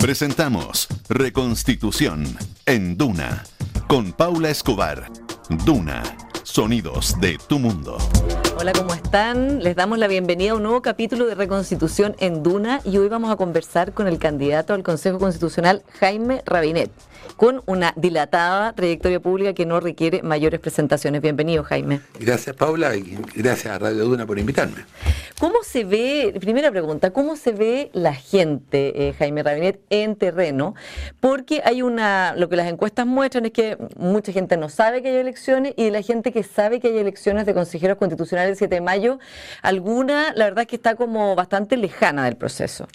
[0.00, 2.24] Presentamos Reconstitución
[2.64, 3.44] en Duna
[3.86, 5.12] con Paula Escobar.
[5.66, 6.02] Duna,
[6.42, 7.98] sonidos de tu mundo.
[8.60, 9.62] Hola, ¿cómo están?
[9.62, 13.30] Les damos la bienvenida a un nuevo capítulo de Reconstitución en Duna y hoy vamos
[13.30, 16.90] a conversar con el candidato al Consejo Constitucional, Jaime Rabinet,
[17.38, 21.22] con una dilatada trayectoria pública que no requiere mayores presentaciones.
[21.22, 22.02] Bienvenido, Jaime.
[22.18, 24.84] Gracias, Paula, y gracias a Radio Duna por invitarme.
[25.38, 30.74] ¿Cómo se ve, primera pregunta, cómo se ve la gente, eh, Jaime Rabinet, en terreno?
[31.18, 35.08] Porque hay una, lo que las encuestas muestran es que mucha gente no sabe que
[35.08, 38.74] hay elecciones y la gente que sabe que hay elecciones de consejeros constitucionales el 7
[38.74, 39.18] de mayo,
[39.62, 42.88] alguna, la verdad es que está como bastante lejana del proceso.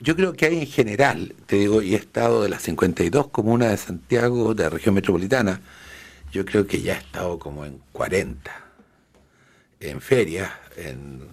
[0.00, 3.70] Yo creo que hay en general, te digo, y he estado de las 52 comunas
[3.70, 5.60] de Santiago, de la región metropolitana,
[6.32, 8.50] yo creo que ya he estado como en 40,
[9.80, 11.28] en ferias, en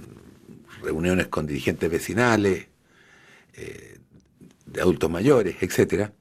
[0.81, 2.67] reuniones con dirigentes vecinales,
[3.55, 3.97] eh,
[4.65, 6.13] de adultos mayores, etcétera,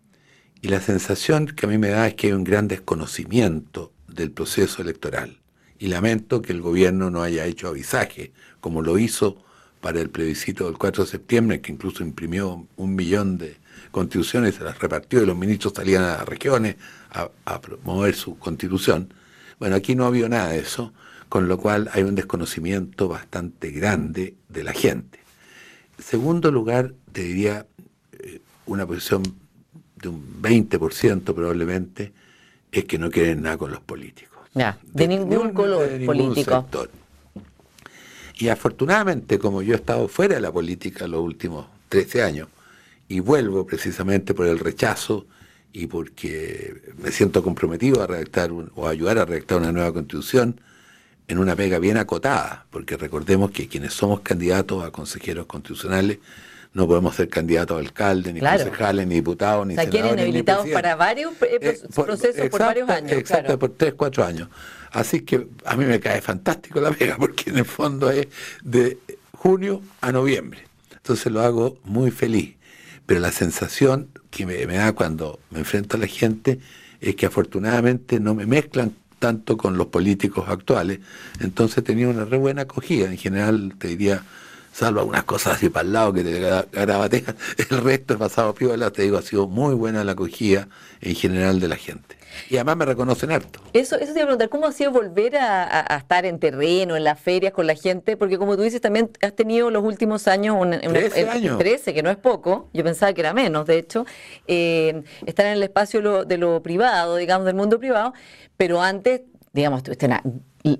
[0.62, 4.30] y la sensación que a mí me da es que hay un gran desconocimiento del
[4.30, 5.38] proceso electoral.
[5.78, 9.36] Y lamento que el gobierno no haya hecho avisaje, como lo hizo
[9.80, 13.56] para el plebiscito del 4 de septiembre, que incluso imprimió un millón de
[13.90, 16.76] constituciones, se las repartió y los ministros salían a las regiones
[17.10, 19.12] a, promover su constitución.
[19.58, 20.92] Bueno, aquí no había nada de eso
[21.28, 25.18] con lo cual hay un desconocimiento bastante grande de la gente.
[25.98, 27.66] En segundo lugar, te diría
[28.12, 29.22] eh, una posición
[29.96, 32.12] de un 20% probablemente,
[32.70, 34.35] es que no quieren nada con los políticos.
[34.92, 36.66] De, ningún color político.
[38.38, 42.48] Y afortunadamente, como yo he estado fuera de la política los últimos 13 años,
[43.08, 45.26] y vuelvo precisamente por el rechazo
[45.72, 50.60] y porque me siento comprometido a redactar o a ayudar a redactar una nueva constitución,
[51.28, 56.18] en una pega bien acotada, porque recordemos que quienes somos candidatos a consejeros constitucionales
[56.76, 60.12] no podemos ser candidatos a alcalde, ni concejales, ni diputados, ni o sea, senadores.
[60.12, 63.12] inhabilitados para varios eh, procesos por varios años.
[63.12, 64.50] Exacto, por tres, cuatro años.
[64.92, 68.28] Así que a mí me cae fantástico la pega, porque en el fondo es
[68.62, 68.98] de
[69.32, 70.64] junio a noviembre.
[70.92, 72.56] Entonces lo hago muy feliz.
[73.06, 76.60] Pero la sensación que me, me da cuando me enfrento a la gente
[77.00, 81.00] es que afortunadamente no me mezclan tanto con los políticos actuales,
[81.40, 84.24] entonces tenía una re buena acogida, en general te diría,
[84.76, 87.34] salvo algunas cosas así para el lado que te garabatean,
[87.70, 90.68] el resto es pasado piola, te digo, ha sido muy buena la acogida
[91.00, 92.16] en general de la gente.
[92.50, 93.60] Y además me reconocen harto.
[93.72, 97.04] Eso, eso te iba a preguntar, ¿cómo ha sido volver a, estar en terreno, en
[97.04, 98.18] las ferias con la gente?
[98.18, 101.56] Porque como tú dices, también has tenido los últimos años, un, 13 años.
[101.56, 104.04] 13, que no es poco, yo pensaba que era menos, de hecho,
[104.46, 108.12] eh, estar en el espacio de lo privado, digamos, del mundo privado,
[108.58, 109.22] pero antes,
[109.54, 110.22] digamos, tuviste una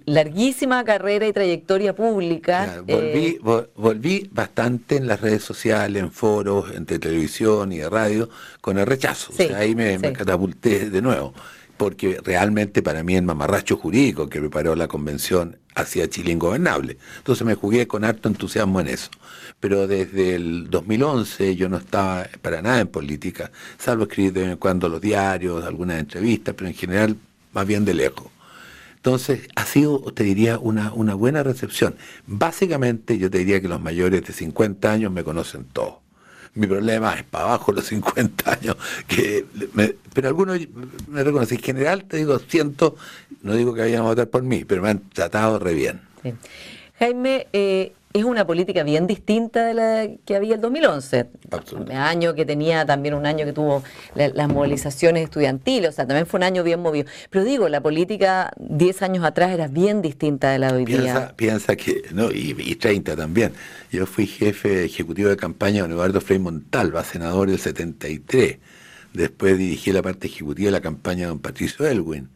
[0.05, 2.83] larguísima carrera y trayectoria pública.
[2.87, 8.29] volví, eh, volví bastante en las redes sociales, en foros, entre televisión y de radio,
[8.61, 9.33] con el rechazo.
[9.33, 11.35] o sea, ahí me, catapulté de nuevo,
[11.77, 16.97] porque realmente para mí el mamarracho jurídico que preparó la convención hacía Chile ingobernable.
[17.19, 19.11] Entonces me jugué con harto entusiasmo en eso.
[19.61, 24.51] Pero desde el 2011 yo no estaba para nada en política, salvo escribir de vez
[24.53, 27.17] en cuando los diarios, algunas entrevistas, pero en general
[27.53, 28.36] más bien de lejos.
[29.07, 31.95] Entonces, ha sido, te diría, una, una buena recepción.
[32.27, 35.99] Básicamente, yo te diría que los mayores de 50 años me conocen todos.
[36.55, 39.45] Mi problema es para abajo los 50 años, que
[40.13, 40.59] pero algunos
[41.07, 41.59] me reconocen.
[41.59, 42.97] En general, te digo, siento,
[43.43, 46.01] no digo que vayan a votar por mí, pero me han tratado re bien.
[46.99, 51.27] Jaime, eh, es una política bien distinta de la que había el 2011.
[51.73, 53.83] Un año que tenía también un año que tuvo
[54.15, 57.09] las movilizaciones estudiantiles, o sea, también fue un año bien movido.
[57.31, 61.35] Pero digo, la política 10 años atrás era bien distinta de la de hoy día.
[61.37, 63.53] Piensa que, no, y, 30 también.
[63.91, 68.59] Yo fui jefe ejecutivo de campaña de Eduardo Frei Montalva, senador del 73.
[69.13, 72.29] Después dirigí la parte ejecutiva de la campaña de don Patricio Elwin.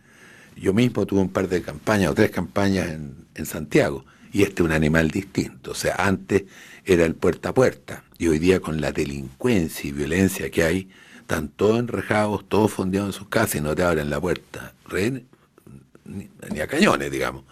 [0.57, 4.63] Yo mismo tuve un par de campañas o tres campañas en, en Santiago y este
[4.63, 5.73] es un animal distinto.
[5.73, 6.45] O sea, antes
[6.85, 10.89] era el puerta a puerta y hoy día con la delincuencia y violencia que hay,
[11.21, 14.73] están todos enrejados, todos fondeados en sus casas y no te abren la puerta,
[16.05, 17.45] ni, a cañones, digamos.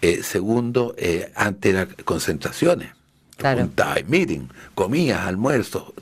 [0.00, 2.92] Eh, segundo, eh, antes eran concentraciones,
[3.36, 3.68] claro.
[4.06, 5.92] meeting, comías, almuerzos,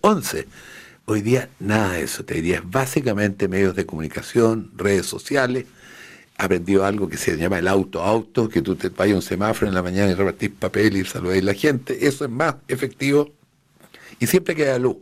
[0.00, 0.46] once.
[1.06, 5.64] Hoy día nada de eso, te diría, es básicamente medios de comunicación, redes sociales,
[6.38, 9.74] aprendió algo que se llama el auto-auto, que tú te vayas a un semáforo en
[9.74, 12.06] la mañana y repartís papel y saludáis a la gente.
[12.06, 13.32] Eso es más efectivo
[14.20, 14.96] y siempre queda luz.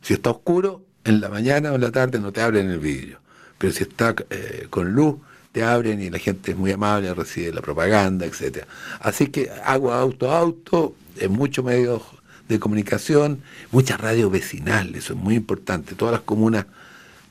[0.00, 3.20] Si está oscuro, en la mañana o en la tarde no te abren el vidrio.
[3.58, 5.16] Pero si está eh, con luz,
[5.52, 8.66] te abren y la gente es muy amable, recibe la propaganda, etcétera.
[9.00, 12.02] Así que hago auto-auto, en muchos medios
[12.48, 15.94] de comunicación, mucha radio vecinal, eso es muy importante.
[15.94, 16.66] Todas las comunas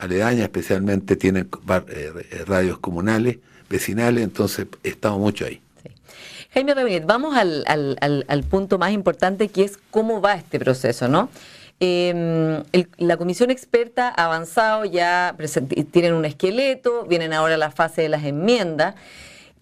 [0.02, 1.48] aledañas especialmente tienen
[1.88, 2.12] eh,
[2.46, 3.38] radios comunales,
[3.68, 5.60] vecinales, entonces estamos mucho ahí.
[6.52, 11.08] Jaime Rabinet, vamos al, al, al, punto más importante que es cómo va este proceso,
[11.08, 11.30] ¿no?
[11.80, 12.62] Em,
[12.98, 15.34] la comisión experta ha avanzado, ya
[15.90, 18.94] tienen un esqueleto, vienen ahora la fase de las enmiendas.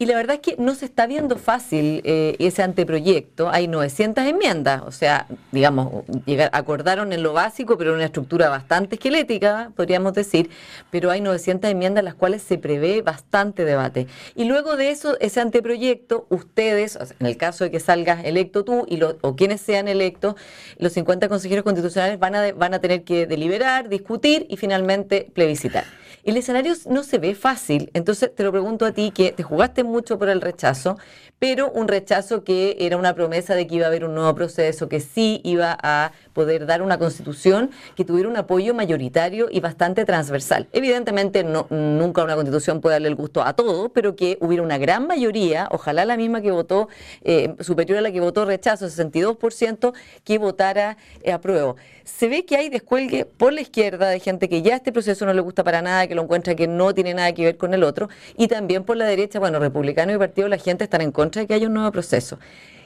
[0.01, 3.51] Y la verdad es que no se está viendo fácil eh, ese anteproyecto.
[3.51, 6.05] Hay 900 enmiendas, o sea, digamos,
[6.53, 10.49] acordaron en lo básico, pero en una estructura bastante esquelética, podríamos decir,
[10.91, 14.07] pero hay 900 enmiendas en las cuales se prevé bastante debate.
[14.35, 18.87] Y luego de eso, ese anteproyecto, ustedes, en el caso de que salgas electo tú
[18.89, 20.35] y o quienes sean electos,
[20.79, 25.85] los 50 consejeros constitucionales van a, van a tener que deliberar, discutir y finalmente plebiscitar.
[26.25, 29.85] El escenario no se ve fácil, entonces te lo pregunto a ti, que te jugaste
[29.85, 30.99] mucho por el rechazo,
[31.41, 34.91] pero un rechazo que era una promesa de que iba a haber un nuevo proceso,
[34.91, 40.05] que sí iba a poder dar una constitución que tuviera un apoyo mayoritario y bastante
[40.05, 40.69] transversal.
[40.73, 44.77] Evidentemente no, nunca una constitución puede darle el gusto a todo, pero que hubiera una
[44.77, 46.89] gran mayoría, ojalá la misma que votó,
[47.23, 49.95] eh, superior a la que votó rechazo, 62%,
[50.25, 51.77] que votara eh, apruebo.
[52.05, 55.33] Se ve que hay descuelgue por la izquierda de gente que ya este proceso no
[55.33, 57.83] le gusta para nada, que lo encuentra que no tiene nada que ver con el
[57.83, 61.30] otro, y también por la derecha, bueno, republicano y partido, la gente están en contra
[61.31, 62.39] que haya un nuevo proceso.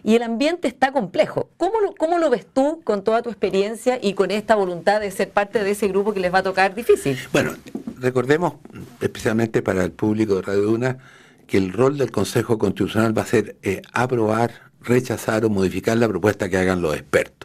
[0.02, 1.48] Y el ambiente está complejo.
[1.56, 5.10] ¿Cómo lo, ¿Cómo lo ves tú con toda tu experiencia y con esta voluntad de
[5.10, 7.18] ser parte de ese grupo que les va a tocar difícil?
[7.32, 7.54] Bueno,
[7.98, 8.54] recordemos,
[9.00, 10.98] especialmente para el público de Radio Duna,
[11.46, 14.52] que el rol del Consejo Constitucional va a ser eh, aprobar,
[14.82, 17.44] rechazar o modificar la propuesta que hagan los expertos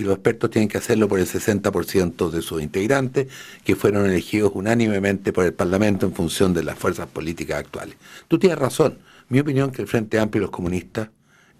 [0.00, 3.28] y los expertos tienen que hacerlo por el 60% de sus integrantes,
[3.64, 7.96] que fueron elegidos unánimemente por el Parlamento en función de las fuerzas políticas actuales.
[8.26, 8.98] Tú tienes razón.
[9.30, 11.08] Mi opinión es que el Frente Amplio y los comunistas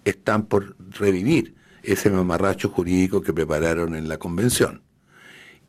[0.05, 4.83] están por revivir ese mamarracho jurídico que prepararon en la convención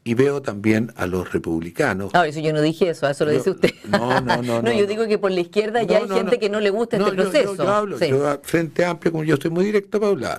[0.04, 2.10] y veo también a los republicanos.
[2.12, 3.70] Ah, eso yo no dije eso, eso lo dice usted.
[3.88, 4.62] No, no, no.
[4.62, 7.12] no, yo digo que por la izquierda ya hay gente que no le gusta este
[7.12, 7.56] proceso.
[7.56, 10.38] Yo, hablo, yo Frente Amplio, como yo estoy muy directo, Paula,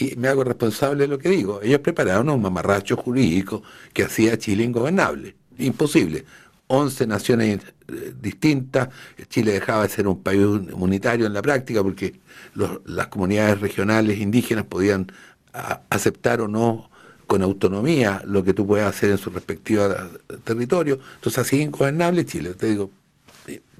[0.00, 1.60] y me hago responsable de lo que digo.
[1.62, 5.34] Ellos prepararon un mamarracho jurídico que hacía Chile ingobernable.
[5.58, 6.24] Imposible.
[6.72, 8.90] 11 naciones eh, distintas,
[9.28, 10.40] Chile dejaba de ser un país
[10.72, 12.20] unitario en la práctica porque
[12.84, 15.10] las comunidades regionales indígenas podían
[15.88, 16.88] aceptar o no
[17.26, 20.10] con autonomía lo que tú puedes hacer en su respectiva
[20.44, 21.00] territorio.
[21.16, 22.54] Entonces, así ingobernable Chile.
[22.54, 22.92] Te digo,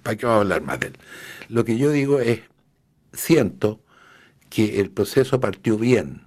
[0.03, 0.99] ¿para qué vamos a hablar más de él?
[1.49, 2.41] Lo que yo digo es,
[3.13, 3.81] siento
[4.49, 6.23] que el proceso partió bien.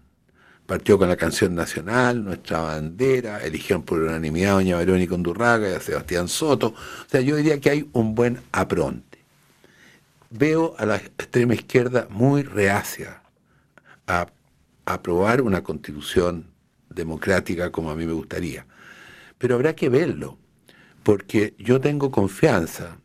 [0.65, 5.73] Partió con la canción nacional, nuestra bandera, eligieron por unanimidad a doña Verónica Undurraga y
[5.73, 6.67] a Sebastián Soto.
[6.67, 9.19] O sea, yo diría que hay un buen apronte.
[10.29, 13.21] Veo a la extrema izquierda muy reacia
[14.07, 14.27] a
[14.85, 16.47] aprobar una constitución
[16.89, 18.65] democrática como a mí me gustaría.
[19.37, 20.37] Pero habrá que verlo,
[21.03, 22.97] porque yo tengo confianza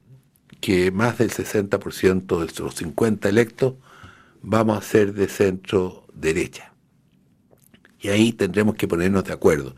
[0.61, 3.75] que más del 60% de los 50 electos
[4.43, 6.72] vamos a ser de centro derecha.
[8.00, 9.74] Y ahí tendremos que ponernos de acuerdo.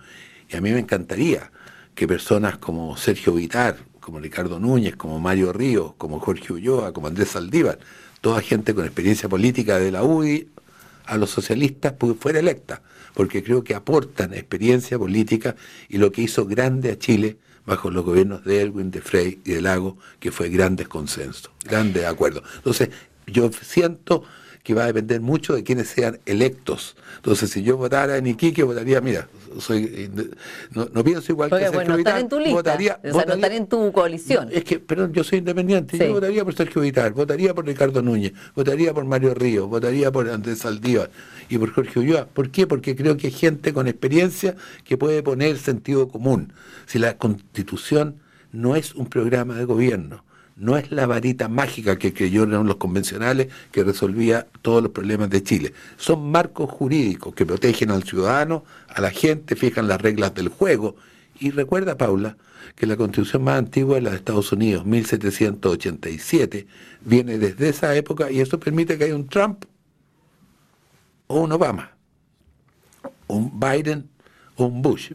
[0.49, 1.50] Y a mí me encantaría
[1.94, 7.06] que personas como Sergio Vitar, como Ricardo Núñez, como Mario Ríos, como Jorge Ulloa, como
[7.06, 7.78] Andrés Saldívar,
[8.20, 10.49] toda gente con experiencia política de la UDI,
[11.06, 12.83] a los socialistas pues, fuera electa
[13.14, 15.56] porque creo que aportan experiencia política
[15.88, 19.52] y lo que hizo grande a Chile bajo los gobiernos de Elwin, de Frey y
[19.52, 22.42] de Lago, que fue grandes consensos, grandes acuerdos.
[22.56, 22.90] Entonces,
[23.26, 24.25] yo siento
[24.62, 26.97] que va a depender mucho de quienes sean electos.
[27.17, 30.11] Entonces, si yo votara en Iquique, votaría, mira, soy
[30.73, 34.49] no, pienso igual que Sergio Vitar, en tu lista, votaría, en tu coalición.
[34.52, 38.33] es que, perdón, yo soy independiente, yo votaría por Sergio Vitar, votaría por Ricardo Núñez,
[38.55, 41.11] votaría por Mario Ríos, votaría por Andrés Saldívar
[41.49, 42.26] y por Jorge Ulloa.
[42.26, 42.67] ¿Por qué?
[42.67, 46.52] Porque creo que hay gente con experiencia que puede poner sentido común.
[46.87, 48.17] Si la Constitución
[48.52, 50.25] no es un programa de gobierno,
[50.61, 55.43] no es la varita mágica que creyeron los convencionales que resolvía todos los problemas de
[55.43, 55.73] Chile.
[55.97, 60.97] Son marcos jurídicos que protegen al ciudadano, a la gente, fijan las reglas del juego.
[61.40, 62.37] Y recuerda, Paula,
[62.76, 66.67] que la constitución más antigua es la de Estados Unidos, 1787,
[67.00, 69.64] viene desde esa época y eso permite que haya un Trump
[71.26, 71.93] o un Obama,
[73.29, 74.11] un Biden
[74.57, 75.12] o un Bush.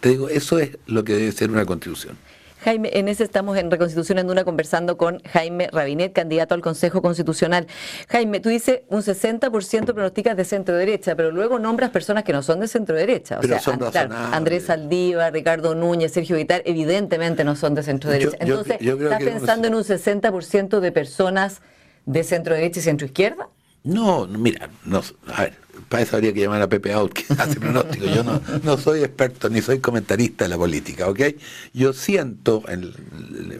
[0.00, 2.16] Te digo, eso es lo que debe ser una constitución.
[2.64, 7.02] Jaime, en ese estamos en Reconstitución en una conversando con Jaime Rabinet, candidato al Consejo
[7.02, 7.66] Constitucional.
[8.08, 12.42] Jaime, tú dices un 60% pronosticas de centro derecha, pero luego nombras personas que no
[12.42, 13.38] son de centro derecha.
[13.38, 18.36] O sea, Andrés Saldívar, Ricardo Núñez, Sergio Vitar, evidentemente no son de centro derecha.
[18.40, 21.62] Entonces, ¿estás pensando en un 60% de personas
[22.06, 23.48] de centro derecha y centro izquierda?
[23.84, 25.02] No, mira, no,
[25.34, 25.54] a ver,
[25.88, 28.06] para eso habría que llamar a Pepe Out, que hace pronóstico.
[28.06, 31.20] Yo no, no soy experto ni soy comentarista de la política, ¿ok?
[31.72, 32.92] Yo siento, en,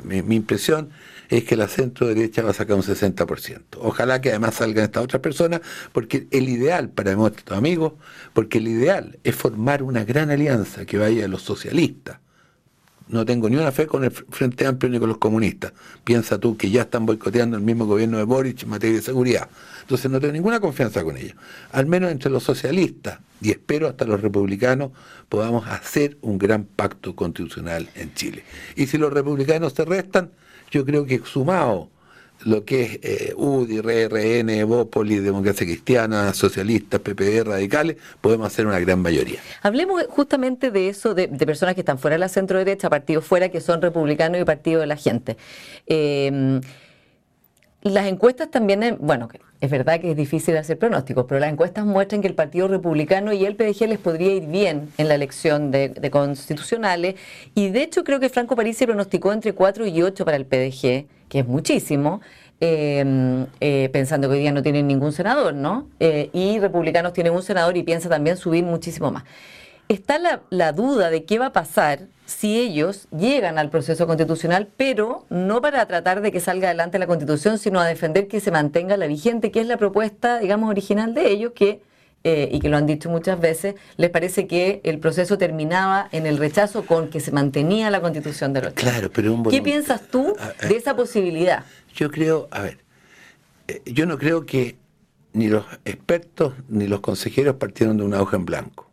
[0.04, 0.90] mi, mi impresión
[1.28, 3.60] es que la centro derecha va a sacar un 60%.
[3.78, 5.60] Ojalá que además salgan estas otras personas,
[5.92, 7.94] porque el ideal para nuestros amigos,
[8.32, 12.18] porque el ideal es formar una gran alianza que vaya a los socialistas.
[13.08, 15.72] No tengo ni una fe con el Frente Amplio ni con los comunistas.
[16.04, 19.48] Piensa tú que ya están boicoteando el mismo gobierno de Boric en materia de seguridad.
[19.80, 21.34] Entonces no tengo ninguna confianza con ellos.
[21.72, 24.90] Al menos entre los socialistas y espero hasta los republicanos
[25.28, 28.44] podamos hacer un gran pacto constitucional en Chile.
[28.76, 30.30] Y si los republicanos se restan,
[30.70, 31.90] yo creo que sumado
[32.44, 38.78] lo que es eh, UDI, RRN, Evópolis, Democracia Cristiana, Socialistas, PPD, Radicales, podemos hacer una
[38.78, 39.40] gran mayoría.
[39.62, 43.48] Hablemos justamente de eso, de, personas que están fuera de la centro derecha, partidos fuera,
[43.48, 45.36] que son republicanos y partido de la gente.
[45.86, 46.60] Eh,
[47.94, 49.28] las encuestas también, bueno,
[49.60, 53.32] es verdad que es difícil hacer pronósticos, pero las encuestas muestran que el Partido Republicano
[53.32, 57.16] y el PDG les podría ir bien en la elección de, constitucionales.
[57.54, 60.46] Y de hecho creo que Franco París se pronosticó entre 4 y 8 para el
[60.46, 62.20] PDG, que es muchísimo.
[62.60, 65.88] Em, eh, pensando que hoy día no tienen ningún senador, ¿no?
[66.00, 69.22] Eh, y republicanos tienen un senador y piensa también subir muchísimo más
[69.88, 70.18] está
[70.50, 75.62] la, duda de qué va a pasar si ellos llegan al proceso constitucional, pero no
[75.62, 79.06] para tratar de que salga adelante la constitución, sino a defender que se mantenga la
[79.06, 81.80] vigente, que es la propuesta, digamos, original de ellos, que,
[82.24, 86.26] eh, y que lo han dicho muchas veces, les parece que el proceso terminaba en
[86.26, 90.02] el rechazo con que se mantenía la constitución de los Claro, pero un ¿Qué piensas
[90.02, 90.36] tú
[90.68, 91.64] de esa posibilidad?
[91.94, 92.78] Yo creo, a ver,
[93.68, 94.76] eh, yo no creo que
[95.32, 98.87] ni los expertos ni los consejeros partieron de una hoja en blanco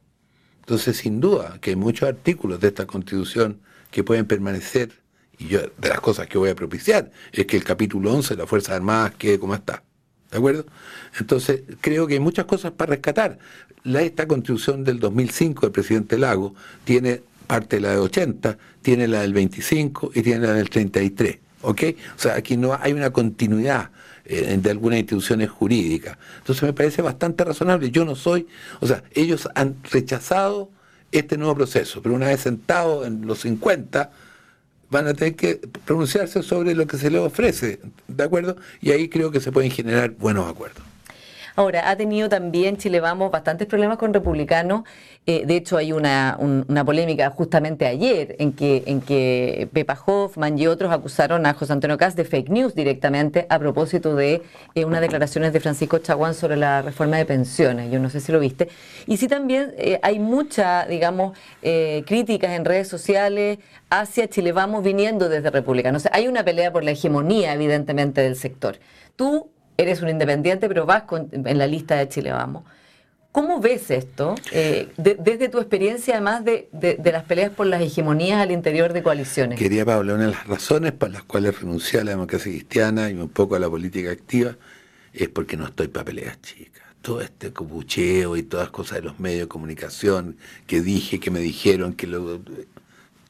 [0.66, 3.60] entonces, sin duda, que hay muchos artículos de esta Constitución
[3.92, 4.94] que pueden permanecer,
[5.38, 8.42] y yo de las cosas que voy a propiciar es que el capítulo 11 de
[8.42, 9.84] las Fuerzas Armadas quede como está.
[10.32, 10.66] ¿De acuerdo?
[11.20, 13.38] Entonces, creo que hay muchas cosas para rescatar.
[13.84, 19.08] La, esta Constitución del 2005 del presidente Lago tiene parte de la de 80, tiene
[19.08, 21.38] la del 25 y tiene la del 33.
[21.62, 21.84] ¿Ok?
[22.16, 23.92] O sea, aquí no hay una continuidad
[24.26, 26.18] eh, de algunas instituciones jurídicas.
[26.40, 27.92] Entonces me parece bastante razonable.
[27.92, 28.48] Yo no soy,
[28.80, 30.72] o sea, ellos han rechazado
[31.12, 34.12] este nuevo proceso, pero una vez sentados en los 50,
[34.90, 38.56] van a tener que pronunciarse sobre lo que se les ofrece, ¿de acuerdo?
[38.82, 40.84] Y ahí creo que se pueden generar buenos acuerdos.
[41.58, 44.84] Ahora, ha tenido también Chile Vamos bastantes problemas con republicanos.
[45.26, 46.38] Eh, de hecho, hay una,
[46.86, 51.98] polémica justamente ayer en que, en que Pepa Hoffman y otros acusaron a José Antonio
[51.98, 54.42] Caz de fake news directamente a propósito de
[54.76, 57.90] eh, unas declaraciones de Francisco Chaguán sobre la reforma de pensiones.
[57.90, 58.68] Yo no sé si lo viste.
[59.08, 61.38] Y sí también eh, hay mucha, digamos,
[62.06, 63.60] críticas en redes sociales
[63.90, 66.02] hacia Chile Vamos viniendo desde republicanos.
[66.02, 68.78] O sea, hay una pelea por la hegemonía, evidentemente, del sector.
[69.16, 72.64] Tú eres un independiente, pero vas en la lista de Chile Vamos.
[73.36, 76.70] ¿Cómo ves esto eh, desde tu experiencia, además de,
[77.04, 79.60] las peleas por las hegemonías al interior de coaliciones?
[79.60, 83.16] Quería, Pablo, una de las razones por las cuales renuncié a la democracia cristiana y
[83.16, 84.56] un poco a la política activa
[85.12, 86.82] es porque no estoy para peleas chicas.
[87.02, 91.30] Todo este copucheo y todas las cosas de los medios de comunicación que dije, que
[91.30, 92.40] me dijeron, que lo...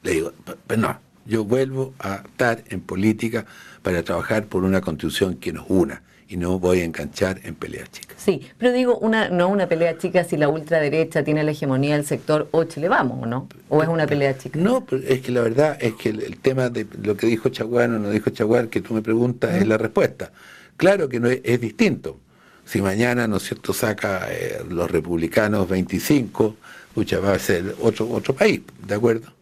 [0.04, 0.34] Le digo,
[0.68, 3.48] pues no, yo vuelvo a estar en política
[3.82, 7.92] para trabajar por una constitución que nos una y no voy a enganchar en peleas
[7.92, 8.18] chicas.
[8.18, 12.06] Sí, pero digo, una, no una pelea chica si la ultraderecha tiene la hegemonía del
[12.06, 13.48] sector o Chile vamos, ¿no?
[13.70, 14.60] ¿O es una pelea chica?
[14.60, 18.00] No, es que la verdad es que el, tema de lo que dijo Chaguán o
[18.00, 20.32] no dijo Chaguán, que tú me preguntas, es la respuesta.
[20.78, 22.20] Claro que no es, distinto.
[22.66, 26.56] Si mañana, ¿no es cierto?, saca eh, los republicanos 25,
[26.96, 29.35] mucha va a ser otro, otro país, ¿de acuerdo?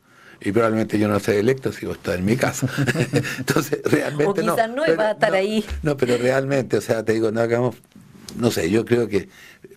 [0.43, 2.67] Y probablemente yo no sea electo si vos estás en mi casa.
[3.39, 5.63] Entonces, realmente o quizás no, no va a estar ahí.
[5.81, 7.75] No, pero realmente, o sea, te digo, no hagamos,
[8.37, 9.29] no sé, yo creo que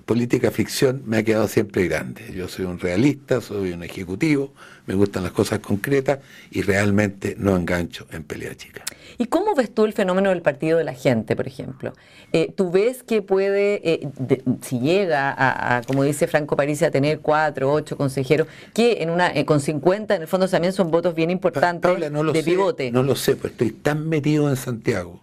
[0.04, 2.32] política ficción me ha quedado siempre grande.
[2.34, 4.52] Yo soy un realista, soy un ejecutivo,
[4.86, 8.84] me gustan las cosas concretas y realmente no engancho en pelea chica.
[9.18, 11.92] ¿Y cómo ves tú el fenómeno del partido de la gente, por ejemplo?
[12.32, 14.08] Eh, ¿Tú ves que puede, eh,
[14.62, 19.32] si llega a, como dice Franco París, a tener cuatro, ocho consejeros, que en una
[19.32, 22.90] eh, con 50 en el fondo también son votos bien importantes de pivote?
[22.90, 25.20] No lo sé, pues estoy tan metido en Santiago,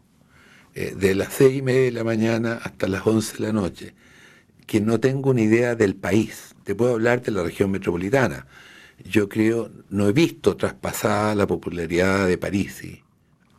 [0.73, 3.93] de las seis y media de la mañana hasta las once de la noche,
[4.65, 6.55] que no tengo una idea del país.
[6.63, 8.47] Te puedo hablar de la región metropolitana.
[9.05, 12.83] Yo creo, no he visto traspasada la popularidad de París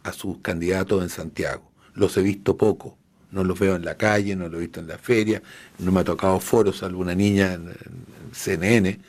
[0.02, 1.70] a sus candidatos en Santiago.
[1.94, 2.96] Los he visto poco.
[3.30, 5.42] No los veo en la calle, no los he visto en la feria,
[5.80, 7.72] no me ha tocado foros, salvo una niña en,
[8.32, 9.00] CNN,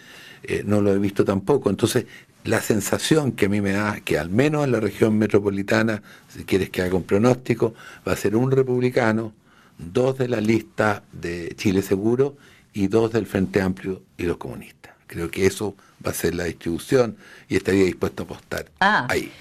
[0.44, 1.70] eh, no lo he visto tampoco.
[1.70, 2.06] Entonces,
[2.44, 6.44] la sensación que a mí me da, que al menos en la región metropolitana, si
[6.44, 7.74] quieres que haga un pronóstico,
[8.08, 9.34] va a ser un republicano,
[9.78, 12.38] dos de la lista de Chile Seguro
[12.74, 14.95] y dos del Frente Amplio y los comunistas.
[15.08, 17.16] Creo que eso va a ser la distribución
[17.48, 19.32] y estaría dispuesto a apostar ah, ahí.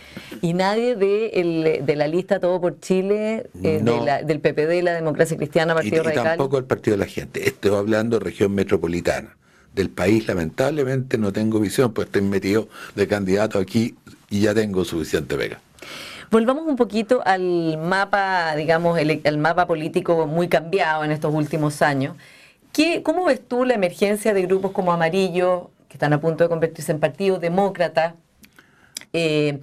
[0.41, 3.83] ¿Y nadie de, el, de la lista Todo por Chile, eh,
[4.25, 6.25] del PPD, la Democracia Cristiana, Partido y, Radical?
[6.25, 7.49] Y tampoco el Partido de la Gente.
[7.49, 9.37] Estoy hablando de región metropolitana.
[9.75, 13.97] Del país, lamentablemente, no tengo visión, pues estoy metido de candidato aquí
[14.31, 15.61] y ya tengo suficiente vega.
[16.31, 22.17] Volvamos un poquito al mapa, digamos, el, mapa político muy cambiado en estos últimos años.
[22.75, 26.51] ¿Qué, ¿Cómo ves tú la emergencia de grupos como Amarillo, que están a punto de
[26.51, 28.17] convertirse en Partido Demócrata,
[29.13, 29.61] eh,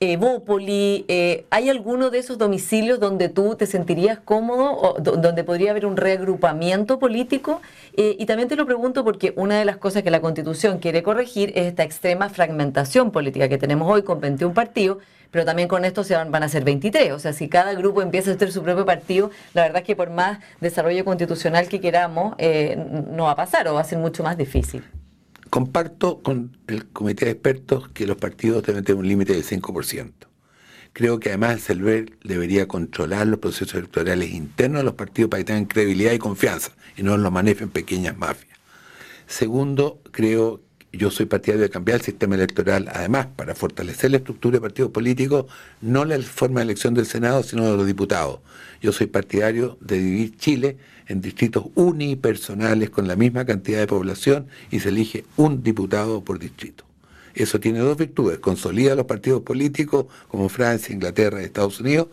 [0.00, 5.70] Evópoli, eh, ¿hay alguno de esos domicilios donde tú te sentirías cómodo o donde podría
[5.70, 7.62] haber un reagrupamiento político?
[7.96, 11.02] Eh, y también te lo pregunto porque una de las cosas que la Constitución quiere
[11.02, 14.98] corregir es esta extrema fragmentación política que tenemos hoy con 21 partidos,
[15.30, 17.12] pero también con esto se van, van a ser 23.
[17.12, 19.96] O sea, si cada grupo empieza a hacer su propio partido, la verdad es que
[19.96, 22.34] por más desarrollo constitucional que queramos,
[23.10, 24.84] no va a pasar o va a ser mucho más difícil.
[25.54, 30.12] Comparto con el comité de expertos que los partidos deben tener un límite del 5%.
[30.92, 35.42] Creo que además el CELVER debería controlar los procesos electorales internos de los partidos para
[35.42, 38.58] que tengan credibilidad y confianza y no los manejen pequeñas mafias.
[39.28, 44.56] Segundo, creo yo soy partidario de cambiar el sistema electoral, además, para fortalecer la estructura
[44.56, 45.46] de partidos políticos,
[45.80, 48.40] no la forma de elección del Senado, sino de los diputados.
[48.80, 54.46] Yo soy partidario de dividir Chile en distritos unipersonales con la misma cantidad de población
[54.70, 56.84] y se elige un diputado por distrito.
[57.34, 62.08] Eso tiene dos virtudes, consolida los partidos políticos como Francia, Inglaterra y Estados Unidos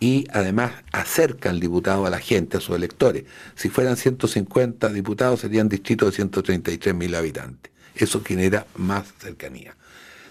[0.00, 3.24] y además acerca al diputado a la gente, a sus electores.
[3.54, 7.72] Si fueran 150 diputados serían distritos de 133 mil habitantes.
[7.94, 9.76] Eso genera más cercanía.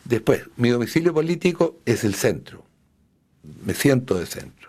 [0.03, 2.63] Después, mi domicilio político es el centro.
[3.63, 4.64] Me siento de centro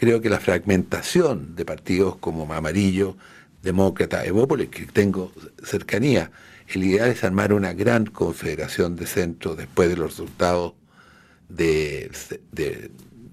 [0.00, 3.18] creo que la fragmentación de partidos como Amarillo,
[3.62, 5.30] Demócrata, Evópolis, que tengo
[5.62, 6.30] cercanía,
[6.68, 10.72] el ideal es armar una gran confederación de centro después de los resultados
[11.50, 12.10] de,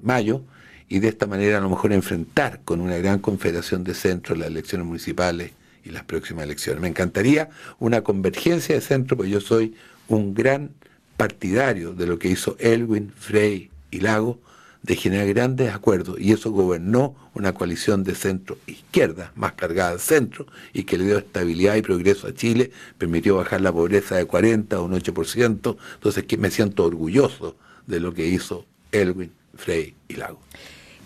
[0.04, 0.42] mayo
[0.90, 4.50] y de esta manera a lo mejor enfrentar con una gran confederación de centro las
[4.50, 5.54] elecciones municipales
[5.86, 6.82] y las próximas elecciones.
[6.82, 9.74] Me encantaría una convergencia de centro, porque yo soy
[10.10, 10.72] un gran
[11.16, 14.42] partidario de lo que hizo Elwin, Frey y Lago
[14.84, 16.20] de generar grandes acuerdos.
[16.20, 21.18] Y eso gobernó una coalición de centro-izquierda, más cargada al centro, y que le dio
[21.18, 26.40] estabilidad y progreso a Chile, permitió bajar la pobreza de 40 a un 8%, entonces
[26.40, 30.40] me siento orgulloso de lo que hizo Elwin, Frey y Lago.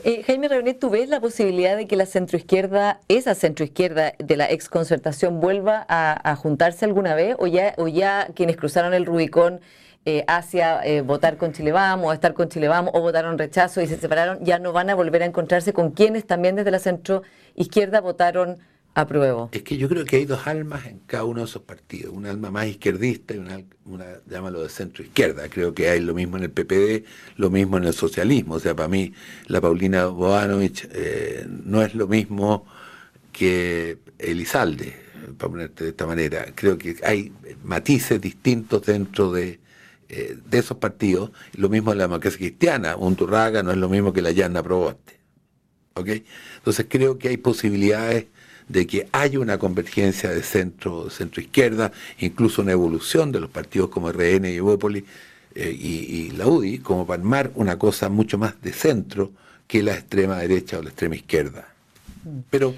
[0.04, 4.50] Eh, Jaime Revenet, ¿tú ves la posibilidad de que la centroizquierda, esa centroizquierda de la
[4.50, 9.62] exconcertación vuelva a, a juntarse alguna vez o ya, o ya quienes cruzaron el Rubicón
[10.06, 13.82] eh, hacia eh, votar con Chile Vamos, o estar con Chile Vamos, o votaron rechazo
[13.82, 16.80] y se separaron, ya no van a volver a encontrarse con quienes también desde la
[16.80, 17.22] centro
[17.56, 18.58] izquierda votaron
[18.94, 19.50] a prueba.
[19.52, 22.30] Es que yo creo que hay dos almas en cada uno de esos partidos, una
[22.30, 25.48] alma más izquierdista y una, una llámalo de centro izquierda.
[25.50, 27.06] Creo que hay lo mismo en el PPD,
[27.38, 28.56] lo mismo en el socialismo.
[28.56, 29.14] O sea, para mí
[29.48, 32.66] la Paulina Boanovich eh, no es lo mismo
[33.32, 34.94] que Elizalde,
[35.38, 36.48] para ponerte de esta manera.
[36.54, 37.32] Creo que hay
[37.64, 39.61] matices distintos dentro de
[40.14, 44.12] eh, de esos partidos, lo mismo la democracia cristiana, un Turraga no es lo mismo
[44.12, 45.22] que la Llana Proboste.
[45.94, 46.10] ¿ok?
[46.58, 48.26] Entonces creo que hay posibilidades
[48.68, 53.90] de que haya una convergencia de centro, centro izquierda, incluso una evolución de los partidos
[53.90, 55.06] como RN y Evópolis
[55.56, 59.32] eh, y, la UDI, como para armar una cosa mucho más de centro
[59.66, 61.70] que la extrema derecha o la extrema izquierda.
[62.26, 62.40] Mm.
[62.50, 62.76] Pero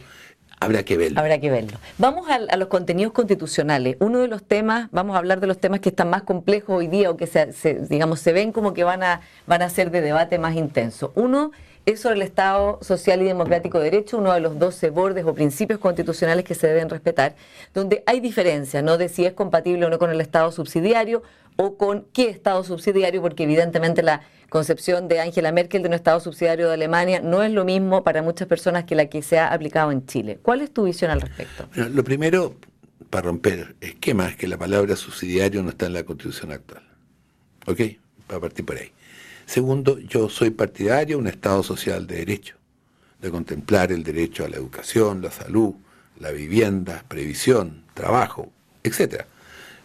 [0.63, 1.19] Habrá que verlo.
[1.19, 1.78] Habrá que verlo.
[1.97, 3.97] Vamos a, los contenidos constitucionales.
[3.99, 6.88] Uno de los temas, vamos a hablar de los temas que están más complejos hoy
[6.88, 7.47] día o que se,
[7.89, 11.12] digamos se ven como que van a, van a ser de debate más intenso.
[11.15, 11.52] Uno
[11.86, 15.34] es sobre el Estado social y democrático de derecho, uno de los 12 bordes o
[15.34, 17.36] principios constitucionales que se deben respetar,
[17.73, 18.97] donde hay diferencias, ¿no?
[18.97, 21.23] De si es compatible o no con el Estado subsidiario
[21.55, 26.19] o con qué Estado subsidiario, porque evidentemente la concepción de Angela Merkel de un Estado
[26.19, 29.51] subsidiario de Alemania no es lo mismo para muchas personas que la que se ha
[29.51, 30.39] aplicado en Chile.
[30.41, 31.67] ¿Cuál es tu visión al respecto?
[31.75, 32.55] lo primero,
[33.09, 36.83] para romper esquemas, es que la palabra subsidiario no está en la Constitución actual.
[37.65, 37.81] ¿Ok?
[38.27, 38.91] Para partir por ahí.
[39.45, 42.55] Segundo, yo soy partidario de un Estado social de derecho,
[43.21, 45.73] de contemplar el derecho a la educación, la salud,
[46.19, 48.51] la vivienda, previsión, trabajo,
[48.83, 49.27] etcétera.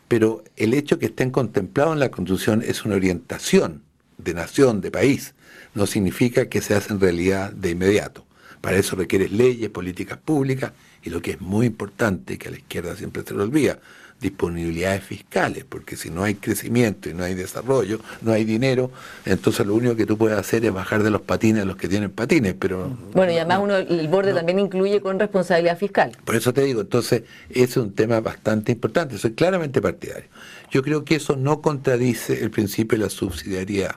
[0.08, 3.82] Pero el hecho que estén contemplados en la Constitución es una orientación
[4.16, 5.34] de nación, de país,
[5.74, 8.26] no significa que se hace en realidad de inmediato.
[8.60, 12.58] Para eso requieres leyes, políticas públicas y lo que es muy importante, que a la
[12.58, 13.78] izquierda siempre se lo olvida,
[14.20, 18.90] disponibilidades fiscales, porque si no hay crecimiento y no hay desarrollo, no hay dinero,
[19.24, 21.88] entonces lo único que tú puedes hacer es bajar de los patines a los que
[21.88, 22.96] tienen patines, pero...
[23.12, 26.12] Bueno, y además uno, el borde también incluye con responsabilidad fiscal.
[26.24, 30.28] Por eso te digo, entonces, ese es un tema bastante importante, soy claramente partidario.
[30.70, 33.96] Yo creo que eso no contradice el principio de la subsidiariedad.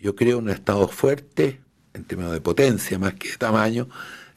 [0.00, 1.60] Yo creo un Estado fuerte,
[1.92, 3.88] en términos de potencia más que de tamaño,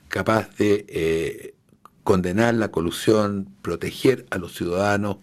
[0.08, 1.54] capaz de eh,
[2.04, 5.18] condenar la colusión, proteger a los ciudadanos,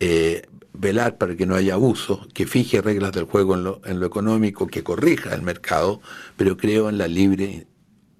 [0.00, 4.00] eh, velar para que no haya abuso, que fije reglas del juego en lo, en
[4.00, 6.00] lo económico, que corrija el mercado,
[6.36, 7.66] pero creo en la libre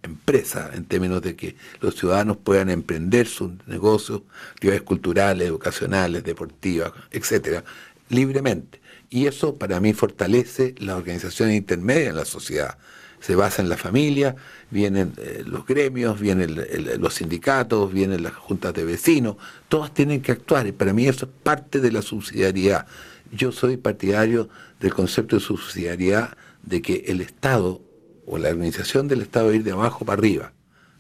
[0.03, 6.93] empresa, en términos de que los ciudadanos puedan emprender sus negocios, actividades culturales, educacionales, deportivas,
[7.11, 7.65] etcétera,
[8.09, 8.81] libremente.
[9.11, 12.79] Y eso para mí fortalece la organización intermedia en la sociedad
[13.27, 14.37] se basa en la familia,
[14.71, 16.55] vienen eh, los gremios, vienen
[17.01, 19.35] los sindicatos, vienen las juntas de vecinos,
[19.69, 22.87] todos tienen que actuar y para mí eso es parte de la subsidiariedad.
[23.33, 27.81] Yo soy partidario del concepto de subsidiariedad de que el Estado
[28.27, 30.53] o la organización del Estado ir de abajo para arriba,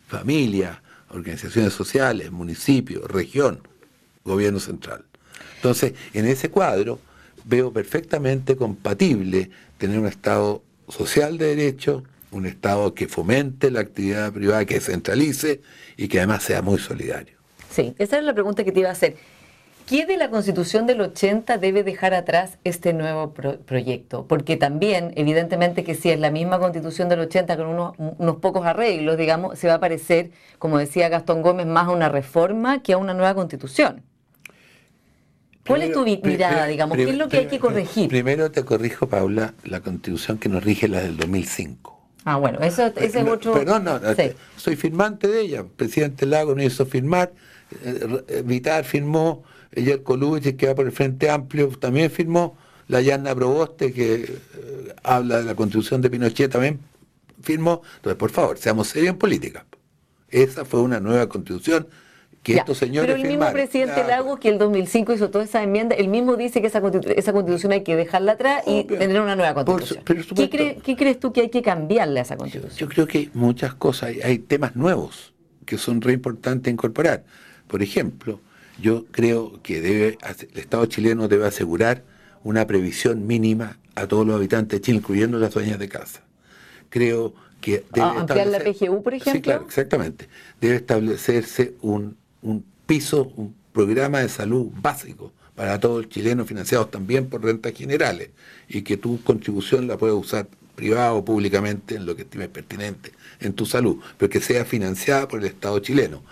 [0.08, 3.60] familia, organizaciones sociales, municipio, región,
[4.24, 5.04] gobierno central.
[5.54, 6.98] Entonces, en ese cuadro
[7.44, 14.32] veo perfectamente compatible tener un Estado social de derecho, un Estado que fomente la actividad
[14.32, 15.60] privada, que centralice
[15.96, 17.36] y que además sea muy solidario.
[17.70, 19.16] Sí, esa es la pregunta que te iba a hacer.
[19.86, 24.26] ¿Qué de la Constitución del 80 debe dejar atrás este nuevo proyecto?
[24.26, 28.66] Porque también, evidentemente que si es la misma Constitución del 80 con unos, unos, pocos
[28.66, 32.94] arreglos, digamos, se va a parecer, como decía Gastón Gómez, más a una reforma que
[32.94, 34.02] a una nueva Constitución.
[35.64, 36.96] ¿Cuál es tu mirada, digamos?
[36.96, 38.08] ¿Qué es lo que hay que corregir?
[38.08, 41.95] Primero te corrijo, Paula, la Constitución que nos rige la del 2005.
[42.28, 43.52] Ah, bueno, eso, ese es otro...
[43.52, 44.00] Perdón, no,
[44.56, 45.64] soy firmante de ella.
[45.64, 47.32] presidente Lago no hizo firmar,
[47.84, 52.58] eh, eh, Vitar firmó, el Colucci, que va por el Frente Amplio, también firmó,
[52.88, 56.80] la Yanna Proboste, que eh, habla de la constitución de Pinochet, también
[57.42, 57.82] firmó.
[57.94, 59.64] Entonces, por favor, seamos serios en política.
[60.28, 61.86] Esa fue una nueva constitución
[62.54, 66.60] pero el mismo presidente Lagos que el 2005 hizo toda esa enmienda, el mismo dice
[66.60, 70.04] que esa, constitución hay que dejarla atrás y tener una nueva constitución.
[70.04, 72.78] ¿Qué, crees tú que hay que cambiarle a esa constitución?
[72.78, 77.24] Yo, creo que hay muchas cosas, hay, temas nuevos que son re importantes incorporar.
[77.66, 78.40] Por ejemplo,
[78.80, 80.18] yo creo que debe,
[80.52, 82.04] el Estado chileno debe asegurar
[82.44, 86.22] una previsión mínima a todos los habitantes de Chile, incluyendo las dueñas de casa.
[86.90, 89.32] Creo que debe ah, ampliar la PGU, por ejemplo.
[89.32, 90.28] Sí, claro, exactamente.
[90.60, 96.90] Debe establecerse un un piso, un programa de salud básico para todos los chilenos financiados
[96.90, 98.30] también por rentas generales
[98.68, 103.12] y que tu contribución la puedes usar privada o públicamente en lo que estimes pertinente
[103.40, 106.22] en tu salud, pero que sea financiada por el Estado chileno.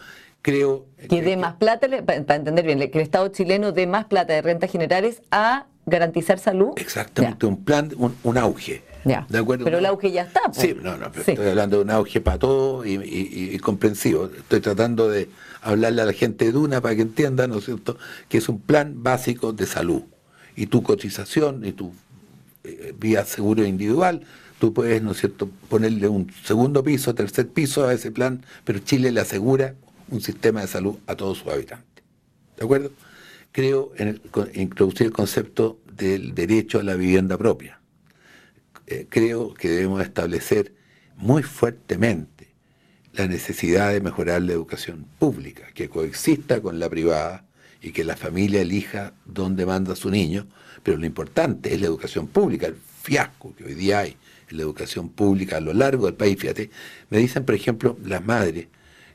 [0.42, 4.34] Creo que dé más plata, para entender bien, que el Estado chileno dé más plata
[4.34, 6.72] de rentas generales a garantizar salud.
[6.76, 8.82] Exactamente, un plan, un, auge.
[9.04, 9.64] ¿De acuerdo?
[9.64, 10.40] Pero el auge ya está.
[10.52, 14.26] Sí, no, no, estoy hablando de un auge para todo y comprensivo.
[14.26, 15.28] Estoy tratando de
[15.64, 17.98] hablarle a la gente de Duna para que entiendan, ¿no es cierto?,
[18.28, 20.02] que es un plan básico de salud.
[20.54, 21.92] Y tu cotización y tu
[22.62, 24.20] eh, vía seguro individual,
[24.60, 28.78] tú puedes, ¿no es cierto?, ponerle un segundo piso, tercer piso a ese plan, pero
[28.78, 29.74] Chile le asegura
[30.10, 32.04] un sistema de salud a todos sus habitantes.
[32.56, 32.90] ¿De acuerdo?
[33.50, 34.20] Creo en
[34.54, 37.80] introducir el concepto del derecho a la vivienda propia.
[38.86, 40.74] Eh, creo que debemos establecer
[41.16, 42.33] muy fuertemente
[43.16, 47.44] la necesidad de mejorar la educación pública, que coexista con la privada
[47.80, 50.46] y que la familia elija dónde manda su niño,
[50.82, 54.16] pero lo importante es la educación pública, el fiasco que hoy día hay
[54.50, 56.36] en la educación pública a lo largo del país.
[56.38, 56.70] Fíjate,
[57.10, 58.66] me dicen, por ejemplo, las madres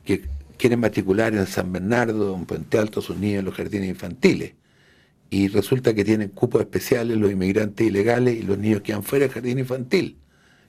[0.06, 0.24] que
[0.58, 4.54] quieren matricular en San Bernardo, en Puente Alto, sus niños en los jardines infantiles,
[5.30, 9.26] y resulta que tienen cupos especiales los inmigrantes ilegales y los niños que van fuera
[9.26, 10.18] del jardín infantil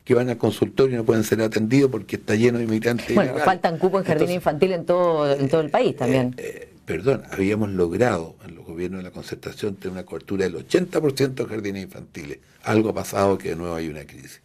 [0.04, 3.14] que van al consultorio y no pueden ser atendidos porque está lleno de inmigrantes.
[3.14, 6.34] Bueno, faltan cupos en jardín infantil en todo, en todo el país también.
[6.36, 10.66] Eh, eh, perdón, habíamos logrado en los gobiernos de la concertación tener una cobertura del
[10.66, 12.38] 80% de jardines infantiles.
[12.62, 14.40] Algo ha pasado que de nuevo hay una crisis.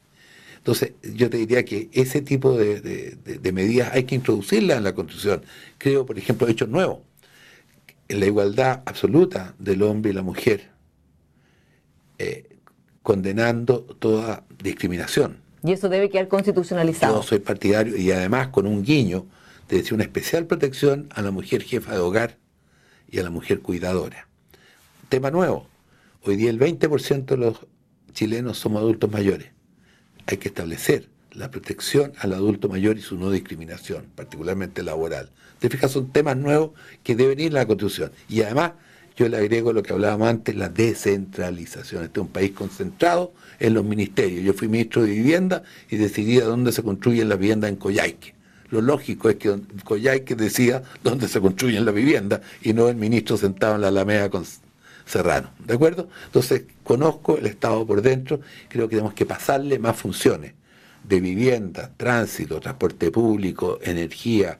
[0.57, 3.17] Entonces, yo te diría que ese tipo de,
[3.53, 5.43] medidas hay que introducirlas en la Constitución.
[5.77, 6.99] Creo, por ejemplo, hechos nuevos.
[8.09, 10.69] La igualdad absoluta del hombre y la mujer,
[12.17, 12.57] eh,
[13.03, 17.21] condenando toda discriminación y eso debe quedar constitucionalizado.
[17.21, 19.25] Yo soy partidario y además con un guiño
[19.67, 22.37] de decir una especial protección a la mujer jefa de hogar
[23.09, 24.27] y a la mujer cuidadora.
[25.09, 25.67] Tema nuevo.
[26.23, 27.57] Hoy día el 20% de los
[28.13, 29.49] chilenos somos adultos mayores.
[30.27, 35.31] Hay que establecer la protección al adulto mayor y su no discriminación, particularmente laboral.
[35.59, 36.71] Te fijas, son temas nuevos
[37.03, 38.11] que deben ir en la Constitución.
[38.29, 38.73] Y además,
[39.15, 42.03] yo le agrego lo que hablábamos antes, la descentralización.
[42.03, 44.43] Este es un país concentrado en los ministerios.
[44.43, 48.35] Yo fui ministro de Vivienda y decidí a dónde se construyen las viviendas en Coyhaique.
[48.69, 53.37] Lo lógico es que Coyhaique decida dónde se construyen las viviendas y no el ministro
[53.37, 54.43] sentado en la Alameda con
[55.05, 55.51] Serrano.
[55.65, 56.09] ¿De acuerdo?
[56.25, 60.53] Entonces, conozco el Estado por dentro, creo que tenemos que pasarle más funciones
[61.03, 64.59] de vivienda, tránsito, transporte público, energía,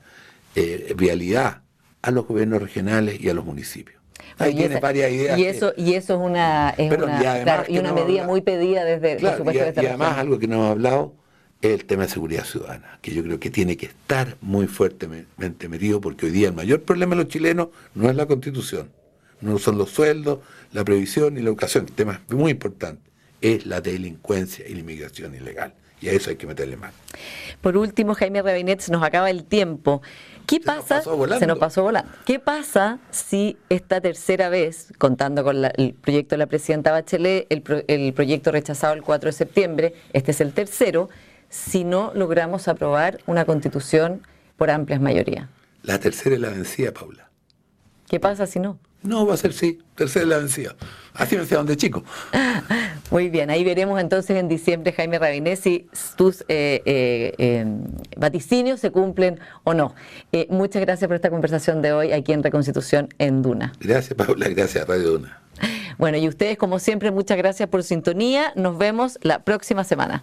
[0.54, 1.62] eh, vialidad
[2.02, 4.00] a los gobiernos regionales y a los municipios.
[4.38, 5.38] Ahí tiene varias ideas.
[5.38, 10.18] Y eso, y eso es una, y una medida muy pedida desde, claro, y, además
[10.18, 11.14] algo que no hemos hablado
[11.62, 15.68] es el tema de seguridad ciudadana, que yo creo que tiene que estar muy fuertemente
[15.68, 18.90] metido, porque hoy día el mayor problema de los chilenos no es la constitución,
[19.40, 20.40] no son los sueldos,
[20.72, 24.80] la previsión y la educación, el tema es muy importante, es la delincuencia y la
[24.80, 25.74] inmigración ilegal.
[26.00, 26.92] Y a eso hay que meterle más.
[27.62, 30.02] Por último, Jaime Rabinet, se nos acaba el tiempo.
[30.46, 31.02] ¿Qué pasa?
[31.02, 32.10] se nos pasó volando.
[32.24, 37.84] ¿Qué pasa si esta tercera vez, contando con el proyecto de la presidenta Bachelet, el,
[37.88, 41.08] el proyecto rechazado el 4 de septiembre, este es el tercero,
[41.48, 44.22] si no logramos aprobar una constitución
[44.56, 45.48] por amplias mayorías?
[45.82, 47.30] La tercera es la vencida, Paula.
[48.08, 48.78] ¿Qué pasa si no?
[49.02, 50.74] No, va a ser sí, tercera la vencida.
[51.18, 52.04] Así me decían de chico.
[53.10, 57.84] Muy bien, ahí veremos entonces en diciembre, Jaime Rabinés, si tus eh, eh, em,
[58.16, 59.94] vaticinios se cumplen o no.
[60.32, 63.72] Eh, muchas gracias por esta conversación de hoy aquí en Reconstitución en Duna.
[63.80, 65.40] Gracias, Paula, gracias, Radio Duna.
[65.98, 68.52] Bueno, y ustedes, como siempre, muchas gracias por su sintonía.
[68.56, 70.22] Nos vemos la próxima semana.